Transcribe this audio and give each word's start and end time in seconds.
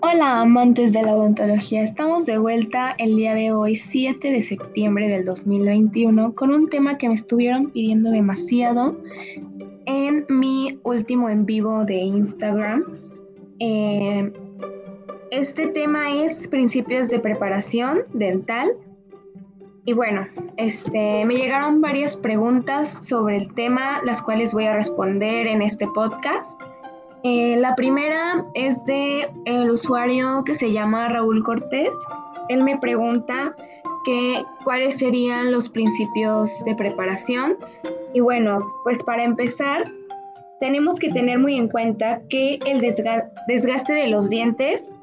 Hola 0.00 0.42
amantes 0.42 0.92
de 0.92 1.02
la 1.02 1.16
odontología, 1.16 1.82
estamos 1.82 2.24
de 2.24 2.38
vuelta 2.38 2.94
el 2.98 3.16
día 3.16 3.34
de 3.34 3.50
hoy, 3.50 3.74
7 3.74 4.30
de 4.30 4.42
septiembre 4.42 5.08
del 5.08 5.24
2021, 5.24 6.36
con 6.36 6.50
un 6.50 6.68
tema 6.68 6.96
que 6.98 7.08
me 7.08 7.16
estuvieron 7.16 7.72
pidiendo 7.72 8.12
demasiado 8.12 8.96
en 9.86 10.24
mi 10.28 10.78
último 10.84 11.28
en 11.28 11.46
vivo 11.46 11.84
de 11.84 11.96
Instagram. 11.96 12.84
Eh, 13.58 14.32
este 15.32 15.66
tema 15.66 16.12
es 16.12 16.46
principios 16.46 17.10
de 17.10 17.18
preparación 17.18 18.02
dental. 18.12 18.70
Y 19.84 19.94
bueno, 19.94 20.28
este, 20.58 21.24
me 21.24 21.34
llegaron 21.34 21.80
varias 21.80 22.16
preguntas 22.16 22.88
sobre 22.88 23.38
el 23.38 23.52
tema, 23.52 24.00
las 24.04 24.22
cuales 24.22 24.54
voy 24.54 24.66
a 24.66 24.74
responder 24.74 25.48
en 25.48 25.60
este 25.60 25.88
podcast. 25.88 26.62
Eh, 27.24 27.56
la 27.56 27.74
primera 27.74 28.46
es 28.54 28.84
de 28.84 29.28
el 29.44 29.70
usuario 29.70 30.44
que 30.44 30.54
se 30.54 30.72
llama 30.72 31.08
Raúl 31.08 31.42
Cortés. 31.42 31.96
Él 32.48 32.62
me 32.62 32.78
pregunta 32.78 33.54
que, 34.04 34.44
cuáles 34.64 34.98
serían 34.98 35.50
los 35.50 35.68
principios 35.68 36.62
de 36.64 36.74
preparación. 36.74 37.56
Y 38.14 38.20
bueno, 38.20 38.72
pues 38.84 39.02
para 39.02 39.24
empezar, 39.24 39.90
tenemos 40.60 40.98
que 40.98 41.10
tener 41.10 41.38
muy 41.38 41.56
en 41.56 41.68
cuenta 41.68 42.20
que 42.28 42.58
el 42.66 42.80
desgaste 42.80 43.92
de 43.92 44.08
los 44.08 44.30
dientes 44.30 44.94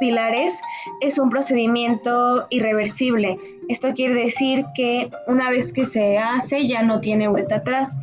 pilares 0.00 0.60
es 1.00 1.18
un 1.18 1.30
procedimiento 1.30 2.46
irreversible. 2.50 3.38
Esto 3.68 3.92
quiere 3.94 4.14
decir 4.14 4.64
que 4.74 5.10
una 5.26 5.50
vez 5.50 5.72
que 5.72 5.84
se 5.84 6.18
hace 6.18 6.66
ya 6.66 6.82
no 6.82 7.00
tiene 7.00 7.28
vuelta 7.28 7.56
atrás, 7.56 7.98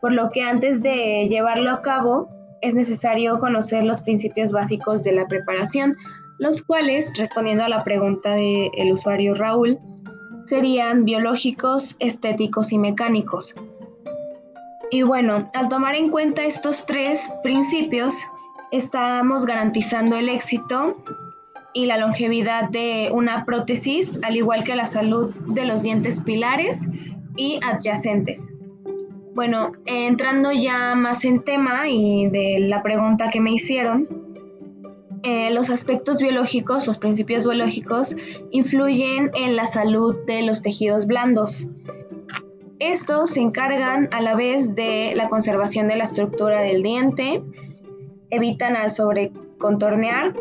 por 0.00 0.12
lo 0.12 0.30
que 0.30 0.42
antes 0.42 0.82
de 0.82 1.28
llevarlo 1.28 1.70
a 1.70 1.82
cabo 1.82 2.28
es 2.62 2.74
necesario 2.74 3.38
conocer 3.38 3.84
los 3.84 4.00
principios 4.00 4.52
básicos 4.52 5.04
de 5.04 5.12
la 5.12 5.26
preparación, 5.26 5.96
los 6.38 6.62
cuales, 6.62 7.12
respondiendo 7.16 7.64
a 7.64 7.68
la 7.68 7.84
pregunta 7.84 8.34
del 8.34 8.92
usuario 8.92 9.34
Raúl, 9.34 9.78
serían 10.44 11.04
biológicos, 11.04 11.96
estéticos 11.98 12.72
y 12.72 12.78
mecánicos. 12.78 13.54
Y 14.90 15.02
bueno, 15.02 15.50
al 15.54 15.68
tomar 15.68 15.94
en 15.94 16.10
cuenta 16.10 16.44
estos 16.44 16.86
tres 16.86 17.30
principios, 17.42 18.14
estamos 18.72 19.44
garantizando 19.44 20.16
el 20.16 20.28
éxito 20.28 20.96
y 21.74 21.86
la 21.86 21.98
longevidad 21.98 22.70
de 22.70 23.10
una 23.12 23.44
prótesis, 23.44 24.18
al 24.22 24.36
igual 24.36 24.64
que 24.64 24.76
la 24.76 24.86
salud 24.86 25.34
de 25.48 25.66
los 25.66 25.82
dientes 25.82 26.20
pilares 26.20 26.88
y 27.36 27.60
adyacentes. 27.62 28.50
Bueno, 29.38 29.70
entrando 29.86 30.50
ya 30.50 30.96
más 30.96 31.24
en 31.24 31.44
tema 31.44 31.88
y 31.88 32.26
de 32.26 32.58
la 32.58 32.82
pregunta 32.82 33.30
que 33.30 33.40
me 33.40 33.52
hicieron, 33.52 34.08
eh, 35.22 35.52
los 35.52 35.70
aspectos 35.70 36.20
biológicos, 36.20 36.88
los 36.88 36.98
principios 36.98 37.46
biológicos, 37.46 38.16
influyen 38.50 39.30
en 39.36 39.54
la 39.54 39.68
salud 39.68 40.16
de 40.26 40.42
los 40.42 40.60
tejidos 40.60 41.06
blandos. 41.06 41.68
Estos 42.80 43.30
se 43.30 43.40
encargan 43.40 44.08
a 44.10 44.22
la 44.22 44.34
vez 44.34 44.74
de 44.74 45.12
la 45.14 45.28
conservación 45.28 45.86
de 45.86 45.94
la 45.94 46.02
estructura 46.02 46.60
del 46.60 46.82
diente, 46.82 47.40
evitan 48.30 48.74
al 48.74 48.90
sobrecontornear, 48.90 50.34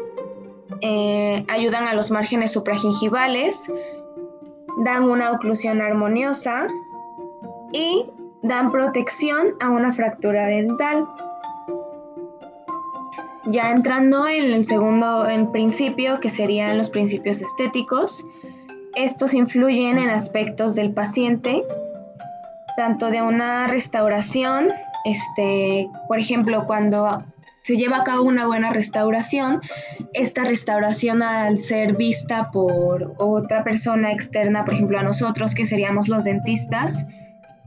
eh, 0.82 1.46
ayudan 1.50 1.84
a 1.84 1.94
los 1.94 2.10
márgenes 2.10 2.52
supragingivales, 2.52 3.62
dan 4.80 5.04
una 5.04 5.34
oclusión 5.34 5.82
armoniosa 5.82 6.68
y 7.72 8.10
dan 8.48 8.72
protección 8.72 9.56
a 9.60 9.70
una 9.70 9.94
fractura 9.94 10.48
dental. 10.48 11.08
Ya 13.46 13.72
entrando 13.72 14.28
en 14.28 14.52
el 14.52 14.66
segundo 14.66 15.28
en 15.30 15.52
principio, 15.52 16.20
que 16.20 16.30
serían 16.30 16.78
los 16.78 16.90
principios 16.90 17.42
estéticos, 17.42 18.26
estos 18.96 19.34
influyen 19.34 20.00
en 20.00 20.10
aspectos 20.10 20.76
del 20.76 20.92
paciente, 20.92 21.64
tanto 22.76 23.10
de 23.10 23.22
una 23.22 23.68
restauración, 23.68 24.70
este, 25.06 25.88
por 26.08 26.20
ejemplo, 26.20 26.66
cuando 26.66 27.24
se 27.64 27.78
lleva 27.78 27.98
a 27.98 28.04
cabo 28.04 28.24
una 28.24 28.48
buena 28.48 28.72
restauración, 28.72 29.62
esta 30.14 30.46
restauración 30.46 31.22
al 31.22 31.60
ser 31.60 31.96
vista 31.96 32.50
por 32.50 33.14
otra 33.18 33.64
persona 33.64 34.12
externa, 34.12 34.64
por 34.64 34.74
ejemplo 34.74 35.00
a 35.00 35.04
nosotros 35.04 35.54
que 35.54 35.66
seríamos 35.66 36.08
los 36.08 36.24
dentistas, 36.24 37.06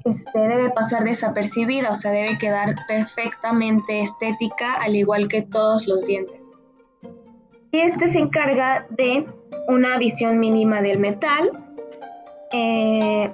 este, 0.05 0.38
debe 0.38 0.71
pasar 0.71 1.05
desapercibida, 1.05 1.91
o 1.91 1.94
sea, 1.94 2.12
debe 2.12 2.38
quedar 2.38 2.75
perfectamente 2.88 4.03
estética, 4.03 4.75
al 4.75 4.97
igual 4.97 5.28
que 5.28 5.43
todos 5.43 5.87
los 5.87 6.05
dientes. 6.05 6.50
Y 7.72 7.78
este 7.78 8.09
se 8.09 8.19
encarga 8.19 8.87
de 8.91 9.27
una 9.69 9.97
visión 9.99 10.41
mínima 10.41 10.83
del 10.83 10.99
metal, 10.99 11.50
eh, 12.53 13.33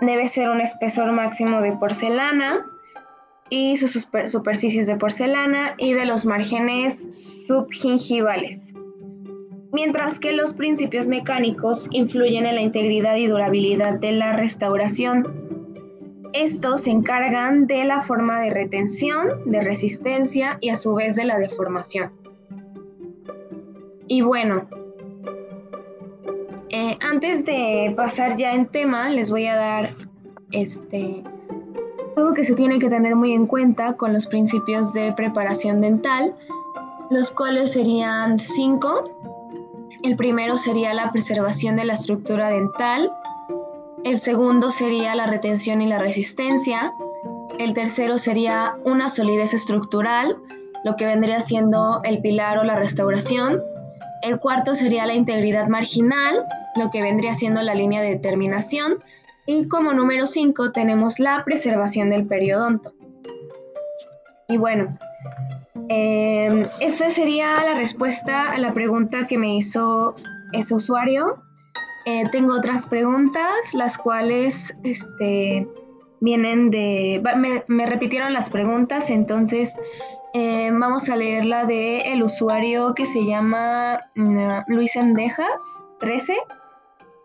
debe 0.00 0.28
ser 0.28 0.50
un 0.50 0.60
espesor 0.60 1.12
máximo 1.12 1.60
de 1.60 1.72
porcelana 1.72 2.66
y 3.48 3.76
sus 3.76 4.08
superficies 4.26 4.86
de 4.86 4.96
porcelana 4.96 5.74
y 5.78 5.92
de 5.92 6.04
los 6.04 6.26
márgenes 6.26 7.46
subgingivales. 7.46 8.74
Mientras 9.72 10.20
que 10.20 10.32
los 10.32 10.54
principios 10.54 11.08
mecánicos 11.08 11.88
influyen 11.90 12.46
en 12.46 12.54
la 12.54 12.60
integridad 12.60 13.16
y 13.16 13.26
durabilidad 13.26 13.94
de 13.94 14.12
la 14.12 14.32
restauración, 14.32 15.43
estos 16.34 16.82
se 16.82 16.90
encargan 16.90 17.68
de 17.68 17.84
la 17.84 18.00
forma 18.00 18.40
de 18.40 18.50
retención, 18.50 19.44
de 19.46 19.60
resistencia 19.60 20.58
y 20.60 20.70
a 20.70 20.76
su 20.76 20.92
vez 20.92 21.14
de 21.14 21.24
la 21.24 21.38
deformación. 21.38 22.12
Y 24.08 24.20
bueno, 24.22 24.68
eh, 26.70 26.98
antes 27.00 27.46
de 27.46 27.94
pasar 27.96 28.34
ya 28.34 28.52
en 28.52 28.66
tema, 28.66 29.10
les 29.10 29.30
voy 29.30 29.46
a 29.46 29.54
dar 29.54 29.96
este, 30.50 31.22
algo 32.16 32.34
que 32.34 32.42
se 32.42 32.56
tiene 32.56 32.80
que 32.80 32.88
tener 32.88 33.14
muy 33.14 33.32
en 33.32 33.46
cuenta 33.46 33.96
con 33.96 34.12
los 34.12 34.26
principios 34.26 34.92
de 34.92 35.12
preparación 35.12 35.80
dental, 35.80 36.34
los 37.10 37.30
cuales 37.30 37.72
serían 37.72 38.40
cinco. 38.40 39.08
El 40.02 40.16
primero 40.16 40.58
sería 40.58 40.94
la 40.94 41.12
preservación 41.12 41.76
de 41.76 41.84
la 41.84 41.94
estructura 41.94 42.48
dental, 42.48 43.12
el 44.04 44.18
segundo 44.18 44.70
sería 44.70 45.14
la 45.14 45.26
retención 45.26 45.80
y 45.80 45.86
la 45.86 45.98
resistencia. 45.98 46.92
El 47.58 47.72
tercero 47.72 48.18
sería 48.18 48.76
una 48.84 49.08
solidez 49.08 49.54
estructural, 49.54 50.36
lo 50.84 50.96
que 50.96 51.06
vendría 51.06 51.40
siendo 51.40 52.02
el 52.04 52.20
pilar 52.20 52.58
o 52.58 52.64
la 52.64 52.76
restauración. 52.76 53.62
El 54.22 54.38
cuarto 54.38 54.74
sería 54.74 55.06
la 55.06 55.14
integridad 55.14 55.68
marginal, 55.68 56.44
lo 56.76 56.90
que 56.90 57.02
vendría 57.02 57.34
siendo 57.34 57.62
la 57.62 57.74
línea 57.74 58.02
de 58.02 58.10
determinación. 58.10 58.98
Y 59.46 59.68
como 59.68 59.94
número 59.94 60.26
cinco 60.26 60.72
tenemos 60.72 61.18
la 61.18 61.42
preservación 61.44 62.10
del 62.10 62.26
periodonto. 62.26 62.92
Y 64.48 64.58
bueno, 64.58 64.98
eh, 65.88 66.66
esa 66.80 67.10
sería 67.10 67.54
la 67.64 67.74
respuesta 67.74 68.50
a 68.50 68.58
la 68.58 68.72
pregunta 68.72 69.26
que 69.26 69.38
me 69.38 69.56
hizo 69.56 70.14
ese 70.52 70.74
usuario. 70.74 71.43
Eh, 72.06 72.24
tengo 72.30 72.54
otras 72.54 72.86
preguntas, 72.86 73.72
las 73.72 73.96
cuales 73.96 74.76
este, 74.84 75.66
vienen 76.20 76.70
de... 76.70 77.22
Me, 77.66 77.86
repitieron 77.86 78.32
las 78.34 78.50
preguntas, 78.50 79.08
entonces 79.08 79.78
eh, 80.34 80.70
vamos 80.70 81.08
a 81.08 81.16
leer 81.16 81.46
la 81.46 81.64
de 81.64 82.02
usuario 82.22 82.94
que 82.94 83.06
se 83.06 83.24
llama 83.24 84.00
mm, 84.14 84.38
Luis 84.66 84.96
Endejas 84.96 85.84
13. 86.00 86.34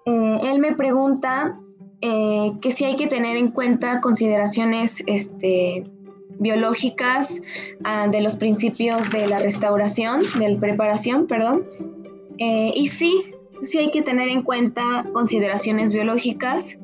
Eh, 0.05 0.39
él 0.43 0.59
me 0.59 0.73
pregunta 0.75 1.59
que 2.01 2.71
si 2.71 2.85
hay 2.85 2.95
que 2.95 3.07
tener 3.07 3.35
en 3.35 3.51
cuenta 3.51 3.99
consideraciones 3.99 5.03
este, 5.05 5.83
biológicas 6.39 7.41
ah, 7.83 8.07
de 8.07 8.21
los 8.21 8.37
principios 8.37 9.09
de 9.11 9.27
la 9.27 9.39
restauración, 9.39 10.21
de 10.39 10.47
la 10.47 10.59
preparación, 10.61 11.27
perdón. 11.27 11.67
y 12.37 12.87
sí, 12.87 13.33
sí 13.63 13.79
hay 13.79 13.91
que 13.91 14.01
tener 14.01 14.29
en 14.29 14.43
cuenta 14.43 15.05
consideraciones 15.13 15.93
biológicas, 15.93 16.77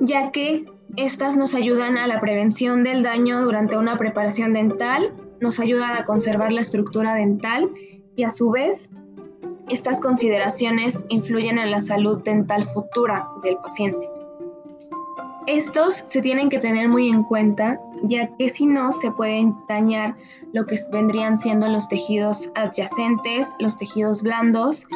ya 0.00 0.30
que 0.30 0.66
estas 0.96 1.36
nos 1.36 1.54
ayudan 1.54 1.96
a 1.96 2.06
la 2.06 2.20
prevención 2.20 2.84
del 2.84 3.02
daño 3.02 3.42
durante 3.42 3.76
una 3.76 3.96
preparación 3.96 4.52
dental, 4.52 5.14
nos 5.40 5.58
ayudan 5.58 5.96
a 5.96 6.04
conservar 6.04 6.52
la 6.52 6.60
estructura 6.60 7.14
dental 7.14 7.70
y 8.16 8.24
a 8.24 8.30
su 8.30 8.50
vez 8.50 8.90
estas 9.68 10.00
consideraciones 10.00 11.06
influyen 11.08 11.58
en 11.58 11.70
la 11.70 11.80
salud 11.80 12.22
dental 12.22 12.64
futura 12.64 13.28
del 13.42 13.56
paciente. 13.56 14.06
Estos 15.46 15.94
se 15.94 16.20
tienen 16.20 16.48
que 16.50 16.58
tener 16.58 16.88
muy 16.88 17.08
en 17.08 17.24
cuenta, 17.24 17.80
ya 18.02 18.28
que 18.36 18.48
si 18.48 18.66
no 18.66 18.92
se 18.92 19.10
pueden 19.10 19.56
dañar 19.68 20.16
lo 20.52 20.66
que 20.66 20.76
vendrían 20.92 21.36
siendo 21.36 21.68
los 21.68 21.88
tejidos 21.88 22.50
adyacentes, 22.54 23.56
los 23.58 23.76
tejidos 23.76 24.22
blandos, 24.22 24.86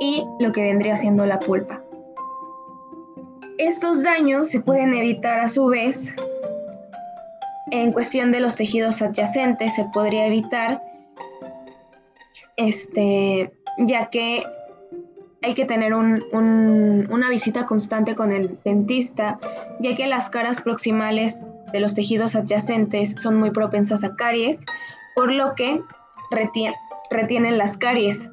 y 0.00 0.24
lo 0.40 0.52
que 0.52 0.62
vendría 0.62 0.96
siendo 0.96 1.26
la 1.26 1.40
pulpa. 1.40 1.82
Estos 3.58 4.02
daños 4.02 4.48
se 4.48 4.60
pueden 4.60 4.94
evitar 4.94 5.38
a 5.38 5.48
su 5.48 5.66
vez 5.66 6.14
en 7.70 7.92
cuestión 7.92 8.32
de 8.32 8.40
los 8.40 8.56
tejidos 8.56 9.00
adyacentes, 9.00 9.74
se 9.74 9.84
podría 9.92 10.26
evitar 10.26 10.82
este, 12.56 13.52
ya 13.78 14.10
que 14.10 14.44
hay 15.42 15.54
que 15.54 15.64
tener 15.64 15.92
una 15.94 17.28
visita 17.28 17.66
constante 17.66 18.14
con 18.14 18.30
el 18.30 18.58
dentista, 18.64 19.40
ya 19.80 19.94
que 19.94 20.06
las 20.06 20.28
caras 20.28 20.60
proximales 20.60 21.44
de 21.72 21.80
los 21.80 21.94
tejidos 21.94 22.36
adyacentes 22.36 23.14
son 23.18 23.36
muy 23.36 23.50
propensas 23.50 24.04
a 24.04 24.14
caries, 24.14 24.64
por 25.16 25.32
lo 25.32 25.54
que 25.54 25.82
retienen 27.10 27.58
las 27.58 27.76
caries. 27.76 28.30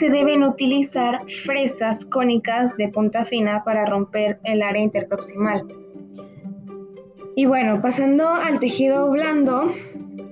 Se 0.00 0.08
deben 0.08 0.42
utilizar 0.42 1.28
fresas 1.44 2.06
cónicas 2.06 2.74
de 2.78 2.88
punta 2.88 3.26
fina 3.26 3.62
para 3.64 3.84
romper 3.84 4.40
el 4.44 4.62
área 4.62 4.82
interproximal. 4.82 5.66
Y 7.36 7.44
bueno, 7.44 7.82
pasando 7.82 8.26
al 8.26 8.58
tejido 8.60 9.10
blando, 9.10 9.74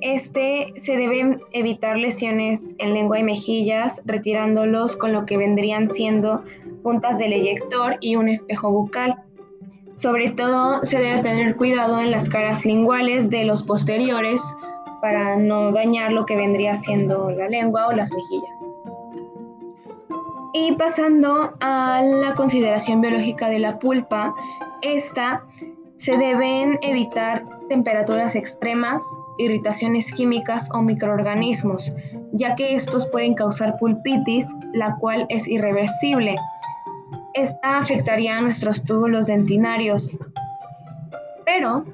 este 0.00 0.72
se 0.76 0.96
deben 0.96 1.42
evitar 1.52 1.98
lesiones 1.98 2.76
en 2.78 2.94
lengua 2.94 3.18
y 3.18 3.24
mejillas, 3.24 4.00
retirándolos 4.06 4.96
con 4.96 5.12
lo 5.12 5.26
que 5.26 5.36
vendrían 5.36 5.86
siendo 5.86 6.44
puntas 6.82 7.18
del 7.18 7.34
eyector 7.34 7.98
y 8.00 8.16
un 8.16 8.30
espejo 8.30 8.72
bucal. 8.72 9.16
Sobre 9.92 10.30
todo 10.30 10.82
se 10.82 10.98
debe 10.98 11.20
tener 11.20 11.56
cuidado 11.56 12.00
en 12.00 12.10
las 12.10 12.30
caras 12.30 12.64
linguales 12.64 13.28
de 13.28 13.44
los 13.44 13.62
posteriores 13.64 14.40
para 15.02 15.36
no 15.36 15.72
dañar 15.72 16.12
lo 16.12 16.24
que 16.24 16.36
vendría 16.36 16.74
siendo 16.74 17.30
la 17.30 17.50
lengua 17.50 17.88
o 17.88 17.92
las 17.92 18.10
mejillas. 18.10 18.64
Y 20.52 20.72
pasando 20.72 21.54
a 21.60 22.00
la 22.02 22.34
consideración 22.34 23.00
biológica 23.00 23.48
de 23.48 23.58
la 23.58 23.78
pulpa, 23.78 24.34
esta 24.82 25.44
se 25.96 26.16
deben 26.16 26.78
evitar 26.82 27.44
temperaturas 27.68 28.34
extremas, 28.34 29.02
irritaciones 29.36 30.12
químicas 30.12 30.70
o 30.72 30.80
microorganismos, 30.80 31.94
ya 32.32 32.54
que 32.54 32.74
estos 32.74 33.06
pueden 33.08 33.34
causar 33.34 33.76
pulpitis, 33.78 34.54
la 34.72 34.96
cual 34.96 35.26
es 35.28 35.46
irreversible. 35.48 36.36
Esta 37.34 37.78
afectaría 37.78 38.38
a 38.38 38.40
nuestros 38.40 38.82
túbulos 38.84 39.26
dentinarios. 39.26 40.18
Pero, 41.44 41.84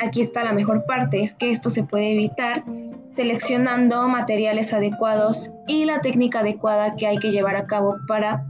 aquí 0.00 0.20
está 0.20 0.42
la 0.42 0.52
mejor 0.52 0.84
parte, 0.84 1.22
es 1.22 1.34
que 1.34 1.50
esto 1.50 1.70
se 1.70 1.84
puede 1.84 2.12
evitar 2.12 2.64
seleccionando 3.10 4.08
materiales 4.08 4.72
adecuados 4.72 5.50
y 5.66 5.84
la 5.84 6.00
técnica 6.00 6.40
adecuada 6.40 6.96
que 6.96 7.06
hay 7.06 7.18
que 7.18 7.30
llevar 7.30 7.56
a 7.56 7.66
cabo 7.66 7.96
para 8.06 8.44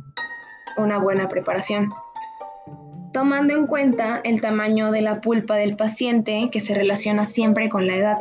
una 0.76 0.98
buena 0.98 1.28
preparación 1.28 1.92
tomando 3.12 3.54
en 3.54 3.66
cuenta 3.66 4.20
el 4.24 4.40
tamaño 4.40 4.92
de 4.92 5.00
la 5.00 5.20
pulpa 5.20 5.56
del 5.56 5.76
paciente 5.76 6.50
que 6.52 6.60
se 6.60 6.74
relaciona 6.74 7.24
siempre 7.24 7.68
con 7.68 7.86
la 7.86 7.96
edad. 7.96 8.18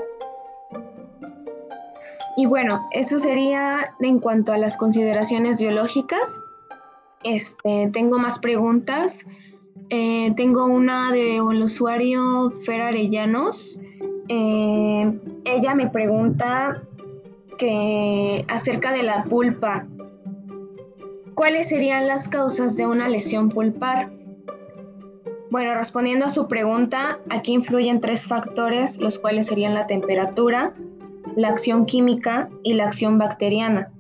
Y 2.36 2.45
bueno, 2.45 2.88
eso 2.92 3.19
sería 3.19 3.94
en 4.00 4.19
cuanto 4.19 4.54
a 4.54 4.57
las 4.57 4.78
consideraciones 4.78 5.60
biológicas. 5.60 6.42
Este, 7.24 7.89
tengo 7.94 8.19
más 8.19 8.39
preguntas. 8.39 9.25
Eh, 9.89 10.34
tengo 10.36 10.66
una 10.66 11.12
de 11.12 11.42
un 11.42 11.62
usuario 11.62 12.51
Fer 12.66 12.81
Arellanos. 12.81 13.80
Eh, 14.29 15.19
ella 15.45 15.75
me 15.75 15.89
pregunta 15.89 16.83
que 17.57 18.45
acerca 18.47 18.91
de 18.91 19.03
la 19.03 19.24
pulpa. 19.24 19.88
¿Cuáles 21.33 21.69
serían 21.69 22.07
las 22.07 22.27
causas 22.27 22.75
de 22.75 22.88
una 22.88 23.09
lesión 23.09 23.50
pulpar? 23.50 24.12
Bueno, 25.50 25.75
respondiendo 25.75 26.25
a 26.25 26.29
su 26.29 26.47
pregunta, 26.47 27.19
aquí 27.29 27.53
influyen 27.53 28.01
tres 28.01 28.25
factores, 28.25 28.97
los 28.97 29.18
cuales 29.18 29.47
serían 29.47 29.74
la 29.74 29.88
temperatura, 29.88 30.74
la 31.35 31.50
acción 31.50 31.85
química 31.85 32.50
y 32.63 32.74
la 32.74 32.85
acción 32.85 33.18
bacteriana. 33.18 33.91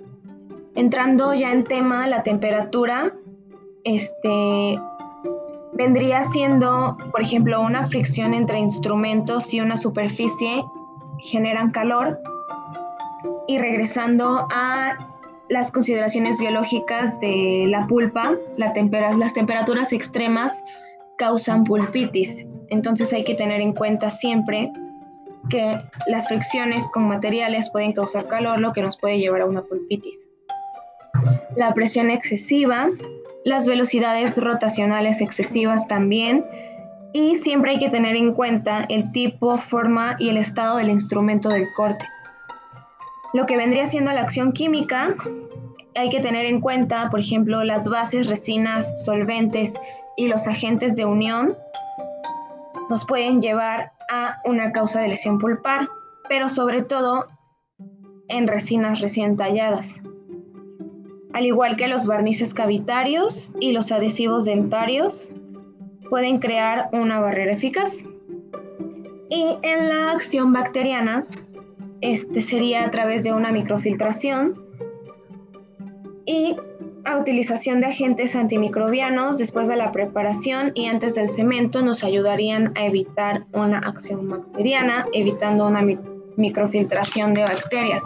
Entrando 0.75 1.33
ya 1.33 1.53
en 1.53 1.63
tema, 1.63 2.05
la 2.07 2.23
temperatura, 2.23 3.13
este, 3.83 4.79
vendría 5.77 6.23
siendo, 6.23 6.97
por 7.11 7.21
ejemplo, 7.21 7.61
una 7.61 7.87
fricción 7.87 8.33
entre 8.33 8.59
instrumentos 8.59 9.53
y 9.53 9.61
una 9.61 9.77
superficie 9.77 10.63
generan 11.19 11.69
calor. 11.71 12.19
Y 13.47 13.59
regresando 13.59 14.47
a 14.51 14.97
las 15.49 15.71
consideraciones 15.71 16.37
biológicas 16.39 17.19
de 17.19 17.65
la 17.69 17.87
pulpa, 17.87 18.35
las 18.57 18.73
temperaturas 19.33 19.93
extremas 19.93 20.63
causan 21.17 21.63
pulpitis. 21.63 22.45
Entonces 22.69 23.13
hay 23.13 23.23
que 23.23 23.35
tener 23.35 23.61
en 23.61 23.73
cuenta 23.73 24.09
siempre 24.09 24.71
que 25.49 25.81
las 26.07 26.27
fricciones 26.27 26.89
con 26.91 27.07
materiales 27.07 27.69
pueden 27.69 27.93
causar 27.93 28.27
calor, 28.27 28.59
lo 28.59 28.73
que 28.73 28.81
nos 28.81 28.97
puede 28.97 29.19
llevar 29.19 29.41
a 29.41 29.45
una 29.45 29.61
pulpitis. 29.63 30.27
La 31.55 31.73
presión 31.73 32.11
excesiva, 32.11 32.89
las 33.45 33.67
velocidades 33.67 34.37
rotacionales 34.37 35.21
excesivas 35.21 35.87
también, 35.87 36.45
y 37.13 37.35
siempre 37.37 37.71
hay 37.71 37.79
que 37.79 37.89
tener 37.89 38.15
en 38.15 38.33
cuenta 38.33 38.85
el 38.89 39.11
tipo, 39.11 39.57
forma 39.57 40.15
y 40.19 40.29
el 40.29 40.37
estado 40.37 40.77
del 40.77 40.89
instrumento 40.89 41.49
del 41.49 41.67
corte. 41.75 42.05
Lo 43.33 43.45
que 43.45 43.57
vendría 43.57 43.85
siendo 43.85 44.11
la 44.11 44.21
acción 44.21 44.51
química, 44.51 45.15
hay 45.95 46.09
que 46.09 46.19
tener 46.19 46.45
en 46.45 46.61
cuenta, 46.61 47.09
por 47.09 47.19
ejemplo, 47.19 47.63
las 47.63 47.89
bases, 47.89 48.27
resinas, 48.27 49.03
solventes 49.03 49.79
y 50.15 50.27
los 50.27 50.47
agentes 50.47 50.95
de 50.95 51.05
unión 51.05 51.55
nos 52.89 53.05
pueden 53.05 53.41
llevar 53.41 53.91
a 54.09 54.39
una 54.45 54.71
causa 54.71 55.01
de 55.01 55.09
lesión 55.09 55.39
pulpar, 55.39 55.89
pero 56.29 56.49
sobre 56.49 56.81
todo 56.81 57.27
en 58.29 58.47
resinas 58.47 59.01
recién 59.01 59.37
talladas. 59.37 60.01
Al 61.37 61.45
igual 61.45 61.75
que 61.75 61.87
los 61.87 62.07
barnices 62.07 62.55
cavitarios 62.55 63.51
y 63.59 63.71
los 63.71 63.91
adhesivos 63.91 64.45
dentarios, 64.45 65.35
pueden 66.09 66.39
crear 66.39 66.89
una 66.93 67.19
barrera 67.19 67.53
eficaz. 67.53 68.05
Y 69.29 69.55
en 69.61 69.87
la 69.87 70.13
acción 70.13 70.51
bacteriana, 70.51 71.27
este 72.01 72.41
sería 72.41 72.85
a 72.85 72.89
través 72.89 73.23
de 73.23 73.33
una 73.33 73.51
microfiltración 73.51 74.65
y 76.25 76.55
a 77.05 77.17
utilización 77.17 77.81
de 77.81 77.85
agentes 77.85 78.35
antimicrobianos 78.35 79.37
después 79.37 79.67
de 79.67 79.75
la 79.75 79.91
preparación 79.91 80.71
y 80.73 80.87
antes 80.87 81.13
del 81.13 81.29
cemento 81.29 81.83
nos 81.83 82.03
ayudarían 82.03 82.73
a 82.75 82.87
evitar 82.87 83.45
una 83.53 83.77
acción 83.77 84.27
bacteriana, 84.27 85.05
evitando 85.13 85.67
una 85.67 85.83
microfiltración 86.35 87.35
de 87.35 87.43
bacterias. 87.43 88.03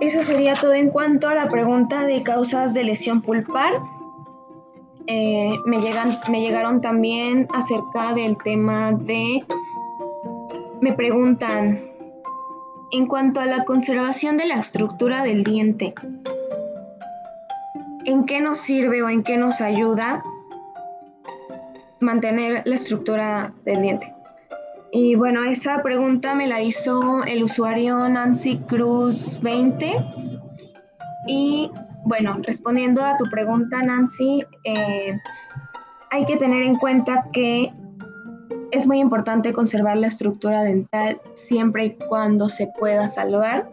Eso 0.00 0.22
sería 0.22 0.54
todo 0.54 0.74
en 0.74 0.90
cuanto 0.90 1.28
a 1.28 1.34
la 1.34 1.48
pregunta 1.48 2.04
de 2.04 2.22
causas 2.22 2.72
de 2.72 2.84
lesión 2.84 3.20
pulpar. 3.20 3.72
Eh, 5.06 5.56
me, 5.64 5.80
llegan, 5.80 6.16
me 6.30 6.40
llegaron 6.40 6.80
también 6.80 7.48
acerca 7.52 8.14
del 8.14 8.38
tema 8.38 8.92
de... 8.92 9.44
Me 10.80 10.92
preguntan, 10.92 11.78
en 12.92 13.06
cuanto 13.06 13.40
a 13.40 13.46
la 13.46 13.64
conservación 13.64 14.36
de 14.36 14.46
la 14.46 14.54
estructura 14.54 15.24
del 15.24 15.42
diente, 15.42 15.94
¿en 18.04 18.24
qué 18.24 18.40
nos 18.40 18.58
sirve 18.58 19.02
o 19.02 19.08
en 19.08 19.24
qué 19.24 19.36
nos 19.36 19.60
ayuda 19.60 20.22
mantener 21.98 22.62
la 22.64 22.76
estructura 22.76 23.52
del 23.64 23.82
diente? 23.82 24.17
Y 24.92 25.14
bueno, 25.14 25.44
esa 25.44 25.82
pregunta 25.82 26.34
me 26.34 26.46
la 26.46 26.62
hizo 26.62 27.24
el 27.24 27.42
usuario 27.42 28.08
Nancy 28.08 28.58
Cruz 28.66 29.38
20. 29.42 30.04
Y 31.26 31.70
bueno, 32.04 32.38
respondiendo 32.42 33.04
a 33.04 33.16
tu 33.16 33.26
pregunta, 33.30 33.82
Nancy, 33.82 34.44
eh, 34.64 35.16
hay 36.10 36.24
que 36.24 36.36
tener 36.36 36.62
en 36.62 36.76
cuenta 36.76 37.26
que 37.32 37.72
es 38.70 38.86
muy 38.86 38.98
importante 38.98 39.52
conservar 39.52 39.96
la 39.98 40.06
estructura 40.06 40.62
dental 40.62 41.20
siempre 41.34 41.86
y 41.86 41.90
cuando 42.08 42.48
se 42.48 42.66
pueda 42.78 43.08
salvar 43.08 43.70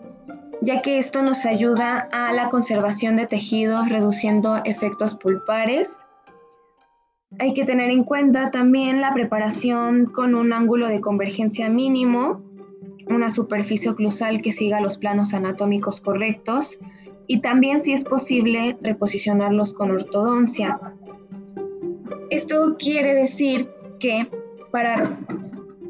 ya 0.62 0.82
que 0.82 0.98
esto 0.98 1.22
nos 1.22 1.46
ayuda 1.46 2.10
a 2.12 2.34
la 2.34 2.50
conservación 2.50 3.16
de 3.16 3.28
tejidos 3.28 3.90
reduciendo 3.90 4.62
efectos 4.66 5.14
pulpares. 5.14 6.06
Hay 7.40 7.54
que 7.54 7.66
tener 7.66 7.90
en 7.92 8.04
cuenta 8.04 8.50
también 8.52 9.02
la 9.02 9.14
preparación 9.14 10.06
con 10.06 10.36
un 10.36 10.54
ángulo 10.54 10.88
de 10.88 11.02
convergencia 11.02 11.70
mínimo, 11.70 12.44
una 13.08 13.30
superficie 13.30 13.92
oclusal 13.92 14.42
que 14.42 14.52
siga 14.52 14.80
los 14.80 14.98
planos 14.98 15.34
anatómicos 15.34 16.00
correctos 16.00 16.80
y 17.28 17.40
también, 17.42 17.82
si 17.82 17.94
es 17.94 18.06
posible, 18.06 18.78
reposicionarlos 18.82 19.74
con 19.74 19.92
ortodoncia. 19.92 20.80
Esto 22.30 22.78
quiere 22.80 23.14
decir 23.14 23.70
que 24.00 24.30
para 24.72 25.20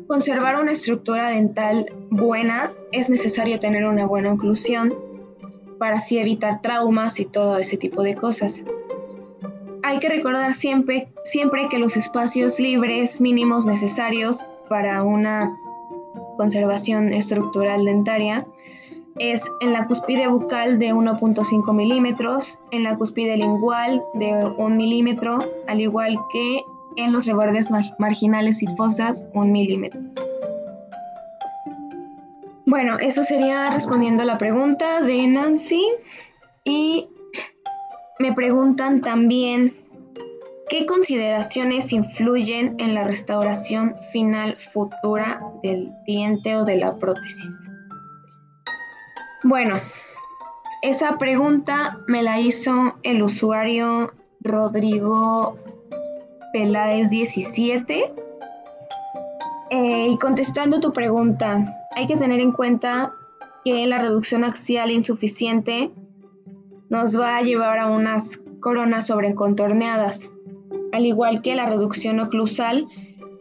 conservar 0.07 0.59
una 0.59 0.71
estructura 0.71 1.29
dental 1.29 1.85
buena, 2.09 2.73
es 2.91 3.09
necesario 3.09 3.59
tener 3.59 3.85
una 3.85 4.05
buena 4.05 4.33
oclusión 4.33 4.93
para 5.79 5.97
así 5.97 6.17
evitar 6.17 6.61
traumas 6.61 7.19
y 7.19 7.25
todo 7.25 7.57
ese 7.57 7.77
tipo 7.77 8.03
de 8.03 8.15
cosas. 8.15 8.65
Hay 9.85 9.99
que 9.99 10.09
recordar 10.09 10.51
siempre, 10.55 11.09
siempre 11.23 11.67
que 11.69 11.77
los 11.77 11.95
espacios 11.95 12.59
libres 12.59 13.21
mínimos 13.21 13.67
necesarios 13.67 14.43
para 14.67 15.03
una 15.03 15.55
conservación 16.37 17.13
estructural 17.13 17.85
dentaria 17.85 18.47
es 19.19 19.47
en 19.61 19.73
la 19.73 19.85
cúspide 19.85 20.27
bucal 20.27 20.79
de 20.79 20.91
1.5 20.91 21.71
milímetros, 21.71 22.57
en 22.71 22.83
la 22.83 22.97
cúspide 22.97 23.37
lingual 23.37 24.03
de 24.15 24.51
1 24.57 24.75
milímetro, 24.75 25.45
al 25.67 25.79
igual 25.79 26.17
que 26.33 26.63
en 26.95 27.13
los 27.13 27.27
rebordes 27.27 27.69
marginales 27.99 28.63
y 28.63 28.67
fosas 28.75 29.27
1 29.33 29.51
milímetro. 29.51 30.01
Bueno, 32.65 32.97
eso 32.97 33.23
sería 33.23 33.69
respondiendo 33.69 34.23
a 34.23 34.25
la 34.25 34.39
pregunta 34.39 35.01
de 35.01 35.27
Nancy 35.27 35.85
y 36.63 37.07
me 38.19 38.33
preguntan 38.33 39.01
también 39.01 39.73
qué 40.69 40.85
consideraciones 40.85 41.93
influyen 41.93 42.75
en 42.79 42.93
la 42.93 43.03
restauración 43.03 43.95
final 44.11 44.57
futura 44.57 45.41
del 45.61 45.91
diente 46.07 46.55
o 46.55 46.65
de 46.65 46.77
la 46.77 46.97
prótesis. 46.97 47.69
Bueno, 49.43 49.79
esa 50.81 51.17
pregunta 51.17 51.99
me 52.07 52.23
la 52.23 52.39
hizo 52.39 52.95
el 53.03 53.21
usuario 53.21 54.13
Rodrigo 54.41 55.55
Peláez 56.53 57.09
17. 57.09 58.13
Eh, 59.71 60.07
y 60.09 60.17
contestando 60.17 60.79
tu 60.79 60.93
pregunta, 60.93 61.87
hay 61.95 62.07
que 62.07 62.17
tener 62.17 62.39
en 62.39 62.51
cuenta 62.51 63.13
que 63.63 63.85
la 63.87 63.97
reducción 63.97 64.43
axial 64.43 64.91
insuficiente 64.91 65.91
nos 66.95 67.19
va 67.19 67.37
a 67.37 67.41
llevar 67.41 67.77
a 67.77 67.87
unas 67.87 68.41
coronas 68.59 69.07
sobrecontorneadas, 69.07 70.33
al 70.91 71.05
igual 71.05 71.41
que 71.41 71.55
la 71.55 71.65
reducción 71.65 72.19
oclusal 72.19 72.87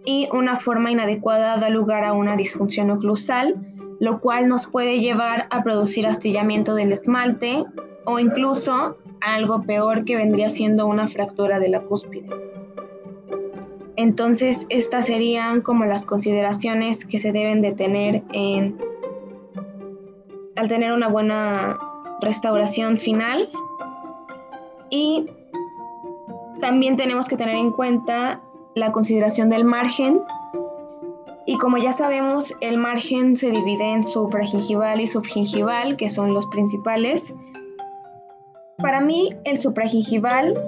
y 0.04 0.28
una 0.32 0.56
forma 0.56 0.90
inadecuada 0.90 1.56
da 1.56 1.70
lugar 1.70 2.04
a 2.04 2.12
una 2.12 2.37
disfunción 2.37 2.90
oclusal 2.90 3.54
lo 4.00 4.20
cual 4.20 4.49
nos 4.49 4.66
puede 4.66 4.99
llevar 4.99 5.46
a 5.50 5.62
producir 5.62 6.06
astillamiento 6.06 6.75
del 6.75 6.92
esmalte 6.92 7.64
o 8.04 8.18
incluso 8.18 8.99
algo 9.20 9.62
peor 9.62 10.04
que 10.04 10.16
vendría 10.16 10.50
siendo 10.50 10.87
una 10.87 11.08
fractura 11.08 11.58
de 11.58 11.68
la 11.68 11.80
cúspide. 11.80 12.28
Entonces, 13.96 14.66
estas 14.70 15.06
serían 15.06 15.61
como 15.61 15.84
las 15.84 16.04
consideraciones 16.04 17.04
que 17.04 17.18
se 17.18 17.32
deben 17.32 17.62
de 17.62 17.73
tener 17.73 18.25
en, 18.32 18.76
al 20.56 20.68
tener 20.68 20.92
una 20.92 21.08
buena 21.08 21.78
restauración 22.24 22.98
final. 22.98 23.50
Y 24.90 25.26
también 26.60 26.96
tenemos 26.96 27.28
que 27.28 27.36
tener 27.36 27.56
en 27.56 27.70
cuenta 27.70 28.40
la 28.74 28.90
consideración 28.90 29.48
del 29.48 29.64
margen, 29.64 30.20
y 31.46 31.58
como 31.58 31.76
ya 31.76 31.92
sabemos, 31.92 32.54
el 32.60 32.78
margen 32.78 33.36
se 33.36 33.50
divide 33.50 33.92
en 33.92 34.04
supragingival 34.04 35.00
y 35.00 35.06
subgingival, 35.06 35.96
que 35.96 36.08
son 36.08 36.32
los 36.32 36.46
principales. 36.46 37.34
Para 38.78 39.00
mí, 39.00 39.28
el 39.44 39.58
supragingival 39.58 40.58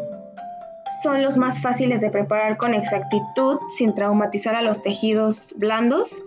son 1.03 1.23
los 1.23 1.39
más 1.39 1.63
fáciles 1.63 2.03
de 2.03 2.11
preparar 2.11 2.59
con 2.59 2.75
exactitud 2.75 3.59
sin 3.71 3.95
traumatizar 3.95 4.55
a 4.55 4.61
los 4.61 4.83
tejidos 4.83 5.55
blandos, 5.57 6.23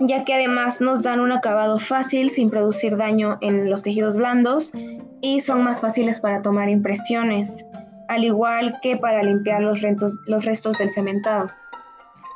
ya 0.00 0.24
que 0.24 0.34
además 0.34 0.80
nos 0.80 1.02
dan 1.02 1.20
un 1.20 1.32
acabado 1.32 1.78
fácil 1.78 2.30
sin 2.30 2.50
producir 2.50 2.96
daño 2.96 3.38
en 3.40 3.68
los 3.68 3.82
tejidos 3.82 4.16
blandos 4.16 4.72
y 5.20 5.40
son 5.40 5.64
más 5.64 5.80
fáciles 5.80 6.20
para 6.20 6.42
tomar 6.42 6.68
impresiones, 6.68 7.64
al 8.08 8.24
igual 8.24 8.78
que 8.82 8.96
para 8.96 9.22
limpiar 9.22 9.62
los, 9.62 9.82
los 10.26 10.44
restos 10.44 10.78
del 10.78 10.90
cementado. 10.90 11.50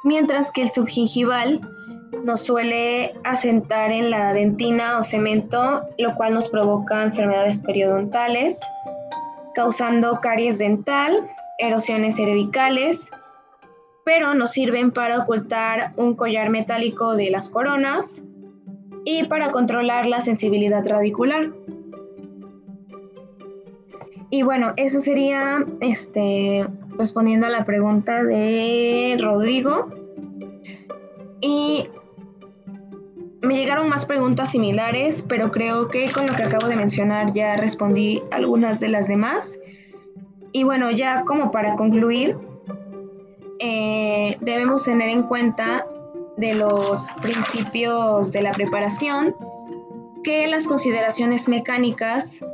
Mientras 0.05 0.51
que 0.51 0.63
el 0.63 0.73
subgingival 0.73 1.61
nos 2.25 2.43
suele 2.43 3.15
asentar 3.25 3.91
en 3.91 4.11
la 4.11 4.33
dentina 4.33 4.99
o 4.99 5.05
cemento, 5.05 5.83
lo 5.99 6.15
cual 6.15 6.35
nos 6.35 6.49
provoca 6.49 7.03
enfermedades 7.03 7.61
periodontales, 7.61 8.61
causando 9.55 10.21
caries 10.21 10.59
dental, 10.59 11.29
erosiones 11.59 12.17
cervicales, 12.17 13.11
pero 14.05 14.35
nos 14.35 14.53
sirven 14.53 14.91
para 14.91 15.21
ocultar 15.21 15.93
un 15.97 16.15
collar 16.15 16.51
metálico 16.51 17.15
de 17.15 17.31
las 17.31 17.49
coronas 17.49 18.25
y 19.05 19.25
para 19.25 19.51
controlar 19.51 20.07
la 20.07 20.21
sensibilidad 20.21 20.87
radicular. 20.87 21.53
Y 24.31 24.43
bueno, 24.43 24.73
eso 24.77 25.01
sería 25.01 25.65
este 25.81 26.67
respondiendo 26.99 27.47
a 27.47 27.51
la 27.51 27.65
pregunta 27.65 28.23
de 28.23 29.17
Rodrigo. 29.21 29.91
Y 31.41 31.89
me 33.43 33.57
llegaron 33.57 33.89
más 33.89 34.07
preguntas 34.07 34.53
similares, 34.53 35.23
pero 35.23 35.51
creo 35.51 35.89
que 35.89 36.11
con 36.13 36.27
lo 36.27 36.37
que 36.37 36.45
acabo 36.45 36.69
de 36.69 36.77
mencionar 36.77 37.33
ya 37.33 37.57
respondí 37.57 38.23
algunas 38.31 38.81
de 38.81 38.89
las 38.89 39.09
demás. 39.09 39.59
Y 40.53 40.63
bueno, 40.65 40.91
ya 40.91 41.25
como 41.25 41.51
para 41.51 41.75
concluir, 41.75 42.39
eh, 43.65 44.37
debemos 44.41 44.83
tener 44.83 45.09
en 45.09 45.23
cuenta 45.23 45.87
de 46.37 46.55
los 46.55 47.09
principios 47.21 48.33
de 48.33 48.43
la 48.43 48.51
preparación 48.51 49.37
que 50.25 50.49
las 50.49 50.67
consideraciones 50.67 51.47
mecánicas 51.47 52.45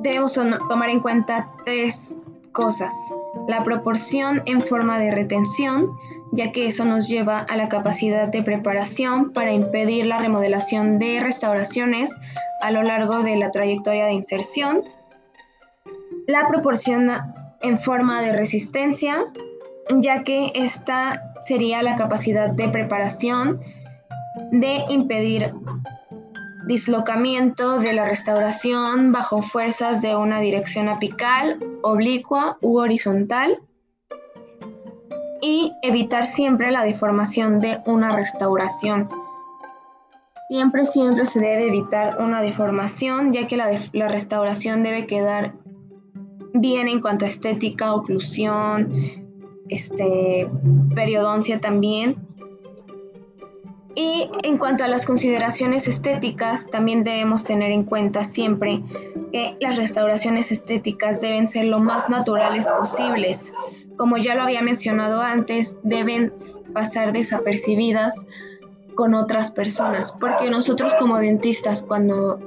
debemos 0.00 0.34
tomar 0.34 0.90
en 0.90 1.00
cuenta 1.00 1.48
tres 1.64 2.20
cosas. 2.52 2.92
La 3.48 3.64
proporción 3.64 4.42
en 4.44 4.60
forma 4.60 4.98
de 4.98 5.10
retención, 5.10 5.90
ya 6.32 6.52
que 6.52 6.66
eso 6.66 6.84
nos 6.84 7.08
lleva 7.08 7.38
a 7.38 7.56
la 7.56 7.70
capacidad 7.70 8.28
de 8.28 8.42
preparación 8.42 9.32
para 9.32 9.52
impedir 9.52 10.04
la 10.04 10.18
remodelación 10.18 10.98
de 10.98 11.20
restauraciones 11.20 12.14
a 12.60 12.70
lo 12.70 12.82
largo 12.82 13.22
de 13.22 13.36
la 13.36 13.50
trayectoria 13.50 14.04
de 14.04 14.12
inserción. 14.12 14.84
La 16.26 16.46
proporción 16.46 17.08
en 17.62 17.78
forma 17.78 18.20
de 18.20 18.32
resistencia, 18.32 19.24
ya 19.90 20.22
que 20.24 20.52
esta 20.54 21.20
sería 21.40 21.82
la 21.82 21.96
capacidad 21.96 22.50
de 22.50 22.68
preparación 22.68 23.60
de 24.50 24.84
impedir 24.88 25.52
dislocamiento 26.66 27.78
de 27.78 27.92
la 27.92 28.04
restauración 28.04 29.12
bajo 29.12 29.40
fuerzas 29.40 30.02
de 30.02 30.16
una 30.16 30.40
dirección 30.40 30.88
apical, 30.88 31.60
oblicua 31.82 32.58
u 32.60 32.78
horizontal 32.78 33.60
y 35.40 35.72
evitar 35.82 36.24
siempre 36.24 36.72
la 36.72 36.82
deformación 36.82 37.60
de 37.60 37.80
una 37.86 38.10
restauración. 38.10 39.08
Siempre, 40.48 40.86
siempre 40.86 41.26
se 41.26 41.38
debe 41.40 41.68
evitar 41.68 42.20
una 42.20 42.40
deformación, 42.40 43.32
ya 43.32 43.46
que 43.46 43.56
la, 43.56 44.08
restauración 44.08 44.82
debe 44.82 45.06
quedar 45.06 45.54
bien 46.52 46.88
en 46.88 47.00
cuanto 47.00 47.24
a 47.24 47.28
estética, 47.28 47.94
oclusión, 47.94 48.92
este, 49.68 50.48
periodoncia 50.94 51.60
también. 51.60 52.16
Y 53.94 54.28
en 54.42 54.58
cuanto 54.58 54.84
a 54.84 54.88
las 54.88 55.06
consideraciones 55.06 55.88
estéticas, 55.88 56.68
también 56.70 57.02
debemos 57.02 57.44
tener 57.44 57.72
en 57.72 57.84
cuenta 57.84 58.24
siempre 58.24 58.82
que 59.32 59.56
las 59.58 59.78
restauraciones 59.78 60.52
estéticas 60.52 61.22
deben 61.22 61.48
ser 61.48 61.64
lo 61.64 61.78
más 61.78 62.10
naturales 62.10 62.68
posibles. 62.68 63.54
Como 63.96 64.18
ya 64.18 64.34
lo 64.34 64.42
había 64.42 64.60
mencionado 64.60 65.22
antes, 65.22 65.78
deben 65.82 66.34
pasar 66.74 67.14
desapercibidas 67.14 68.26
con 68.96 69.14
otras 69.14 69.50
personas, 69.50 70.12
porque 70.20 70.50
nosotros 70.50 70.92
como 70.98 71.18
dentistas 71.18 71.82
cuando 71.82 72.38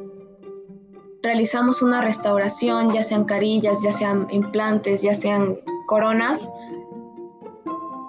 realizamos 1.24 1.82
una 1.82 2.02
restauración, 2.02 2.94
ya 2.94 3.04
sean 3.04 3.26
carillas, 3.26 3.82
ya 3.82 3.92
sean 3.92 4.28
implantes, 4.32 5.02
ya 5.02 5.14
sean 5.14 5.58
coronas, 5.88 6.50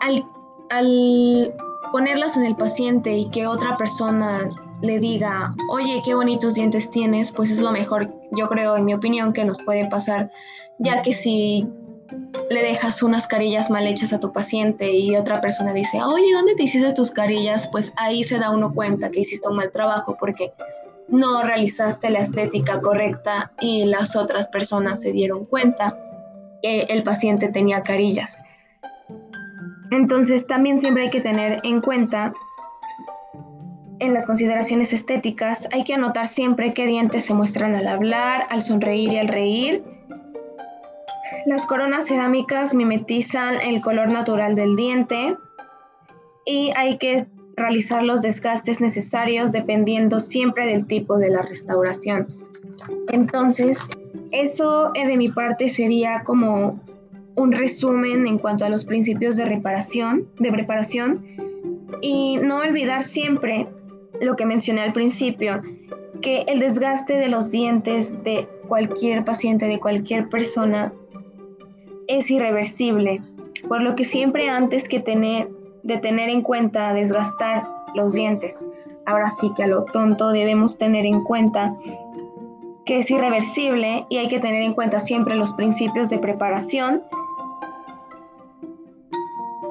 al, 0.01 1.55
ponerlas 1.93 2.37
en 2.37 2.45
el 2.45 2.57
paciente 2.57 3.17
y 3.17 3.29
que 3.31 3.47
otra 3.47 3.77
persona 3.77 4.49
le 4.83 4.99
diga, 4.99 5.55
oye, 5.71 6.01
qué 6.05 6.15
bonitos 6.15 6.55
dientes 6.55 6.91
tienes, 6.91 7.33
pues 7.33 7.51
es 7.51 7.61
lo 7.61 7.71
mejor, 7.71 8.13
yo 8.33 8.49
creo, 8.49 8.77
en 8.77 8.85
mi 8.85 8.95
opinión, 8.95 9.33
que 9.33 9.45
nos 9.45 9.63
puede 9.63 9.87
pasar, 9.89 10.31
ya 10.79 11.03
que 11.03 11.13
si 11.13 11.69
le 12.51 12.63
dejas 12.63 13.03
unas 13.03 13.27
carillas 13.27 13.71
mal 13.71 13.87
hechas 13.87 14.13
a 14.13 14.21
tu 14.21 14.33
paciente 14.33 14.93
y 14.93 15.17
otra 15.17 15.41
persona 15.41 15.73
dice, 15.73 16.03
oye, 16.03 16.33
¿dónde 16.35 16.55
te 16.55 16.65
hiciste 16.65 16.93
tus 16.93 17.11
carillas? 17.11 17.69
Pues 17.69 17.93
ahí 17.97 18.25
se 18.25 18.39
da 18.39 18.51
uno 18.51 18.73
cuenta 18.75 19.11
que 19.11 19.21
hiciste 19.21 19.49
un 19.49 19.57
mal 19.57 19.71
trabajo 19.71 20.17
porque 20.19 20.53
no 21.09 21.43
realizaste 21.43 22.11
la 22.11 22.21
estética 22.21 22.81
correcta 22.81 23.53
y 23.61 23.85
las 23.85 24.17
otras 24.17 24.49
personas 24.49 25.01
se 25.01 25.13
dieron 25.13 25.45
cuenta 25.45 25.99
que 26.63 26.83
el 26.83 27.03
paciente 27.03 27.49
tenía 27.49 27.83
carillas. 27.83 28.43
Entonces 29.91 30.47
también 30.47 30.79
siempre 30.79 31.05
hay 31.05 31.11
que 31.11 31.21
tener 31.21 31.61
en 31.65 31.81
cuenta 31.81 32.33
en 33.99 34.15
las 34.15 34.27
consideraciones 34.27 34.93
estéticas, 34.93 35.69
hay 35.73 35.85
que 35.85 35.95
anotar 35.95 36.27
siempre 36.27 36.73
qué 36.73 36.87
dientes 36.87 37.27
se 37.27 37.35
muestran 37.35 37.75
al 37.75 37.87
hablar, 37.87 38.47
al 38.49 38.63
sonreír 38.63 39.13
y 39.13 39.19
al 39.19 39.29
reír. 39.29 39.85
las 41.47 41.67
coronas 41.67 42.09
cerámicas 42.09 42.75
mimetizan 42.75 43.55
el 43.63 43.81
color 43.81 44.11
natural 44.11 44.55
del 44.55 44.77
diente 44.77 45.37
y 46.45 46.73
hay 46.77 46.99
que 46.99 47.27
realizar 47.57 48.03
los 48.03 48.23
desgastes 48.23 48.81
necesarios 48.81 49.53
dependiendo 49.53 50.21
siempre 50.21 50.67
del 50.67 50.87
tipo 50.87 51.19
de 51.19 51.31
la 51.31 51.43
restauración. 51.43 52.27
Entonces, 53.09 53.79
eso 54.33 54.93
eh, 54.95 55.07
de 55.07 55.17
mi 55.17 55.29
parte 55.29 55.69
sería 55.69 56.23
como 56.25 56.81
un 57.41 57.53
resumen 57.53 58.27
en 58.27 58.39
cuanto 58.39 58.65
a 58.65 58.69
los 58.69 58.85
principios 58.85 59.37
de 59.37 59.47
reparación, 59.47 60.29
de 60.39 60.53
preparación 60.53 61.25
y 62.03 62.37
no 62.37 62.59
olvidar 62.59 63.03
siempre 63.03 63.67
lo 64.21 64.37
que 64.37 64.45
mencioné 64.45 64.83
al 64.83 64.93
principio, 64.93 65.63
que 66.21 66.45
el 66.49 66.61
desgaste 66.61 67.17
de 67.17 67.29
los 67.29 67.51
dientes 67.51 68.23
de 68.23 68.47
cualquier 68.69 69.25
paciente, 69.25 69.67
de 69.67 69.81
cualquier 69.81 70.29
persona, 70.29 70.93
es 72.09 72.31
irreversible, 72.31 73.23
por 73.69 73.83
lo 73.83 73.95
que 73.95 74.05
siempre 74.05 74.51
antes 74.51 74.89
que 74.89 75.01
tener, 75.01 75.49
de 75.83 75.97
tener 75.97 76.29
en 76.29 76.43
cuenta 76.43 76.93
desgastar 76.93 77.65
los 77.95 78.13
dientes, 78.13 78.67
ahora 79.07 79.31
sí 79.31 79.51
que 79.57 79.63
a 79.63 79.67
lo 79.67 79.85
tonto 79.85 80.31
debemos 80.31 80.77
tener 80.77 81.07
en 81.07 81.25
cuenta 81.25 81.75
que 82.85 82.99
es 82.99 83.11
irreversible 83.11 84.07
y 84.11 84.19
hay 84.19 84.29
que 84.29 84.41
tener 84.41 84.63
en 84.63 84.75
cuenta 84.75 85.01
siempre 85.01 85.37
los 85.37 85.53
principios 85.53 86.11
de 86.11 86.19
preparación 86.19 87.03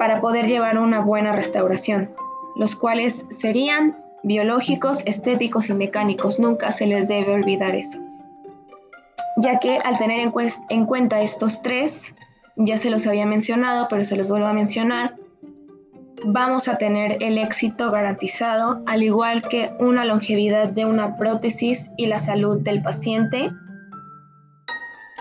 para 0.00 0.22
poder 0.22 0.46
llevar 0.46 0.78
una 0.78 1.00
buena 1.00 1.32
restauración, 1.32 2.08
los 2.56 2.74
cuales 2.74 3.26
serían 3.28 3.94
biológicos, 4.22 5.02
estéticos 5.04 5.68
y 5.68 5.74
mecánicos. 5.74 6.40
Nunca 6.40 6.72
se 6.72 6.86
les 6.86 7.06
debe 7.06 7.34
olvidar 7.34 7.74
eso. 7.74 7.98
Ya 9.36 9.58
que 9.58 9.76
al 9.76 9.98
tener 9.98 10.20
en, 10.20 10.32
en 10.70 10.86
cuenta 10.86 11.20
estos 11.20 11.60
tres, 11.60 12.14
ya 12.56 12.78
se 12.78 12.88
los 12.88 13.06
había 13.06 13.26
mencionado, 13.26 13.88
pero 13.90 14.06
se 14.06 14.16
los 14.16 14.30
vuelvo 14.30 14.46
a 14.46 14.54
mencionar, 14.54 15.16
vamos 16.24 16.66
a 16.68 16.78
tener 16.78 17.22
el 17.22 17.36
éxito 17.36 17.90
garantizado, 17.90 18.82
al 18.86 19.02
igual 19.02 19.42
que 19.42 19.74
una 19.80 20.06
longevidad 20.06 20.70
de 20.70 20.86
una 20.86 21.18
prótesis 21.18 21.90
y 21.98 22.06
la 22.06 22.20
salud 22.20 22.58
del 22.58 22.80
paciente 22.80 23.50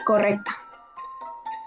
correcta. 0.05 0.58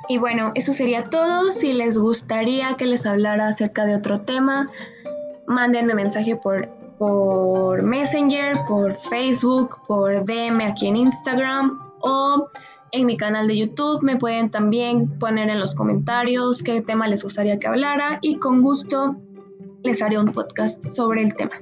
Y 0.09 0.19
bueno, 0.19 0.53
eso 0.55 0.73
sería 0.73 1.11
todo. 1.11 1.53
Si 1.53 1.73
les 1.73 1.99
gustaría 1.99 2.75
que 2.77 2.87
les 2.87 3.07
hablara 3.07 3.49
acerca 3.49 3.85
de 3.85 3.95
otro 3.95 4.21
tema, 4.23 4.71
mándenme 5.47 5.95
mensaje 5.95 6.37
por 6.37 6.69
por 7.03 7.83
Messenger, 7.83 8.65
por 8.69 8.95
Facebook, 8.95 9.77
por 9.89 10.25
DM 10.25 10.61
aquí 10.61 10.87
en 10.87 10.95
Instagram 10.95 11.77
o 12.01 12.49
en 12.93 13.07
mi 13.07 13.17
canal 13.17 13.49
de 13.49 13.57
YouTube. 13.57 14.03
Me 14.03 14.17
pueden 14.17 14.53
también 14.53 15.19
poner 15.19 15.49
en 15.49 15.59
los 15.59 15.75
comentarios 15.75 16.63
qué 16.63 16.81
tema 16.81 17.09
les 17.09 17.25
gustaría 17.25 17.59
que 17.59 17.67
hablara 17.67 18.21
y 18.23 18.37
con 18.37 18.63
gusto 18.63 19.17
les 19.83 20.01
haré 20.01 20.17
un 20.17 20.31
podcast 20.31 20.89
sobre 20.89 21.25
el 21.25 21.35
tema. 21.35 21.59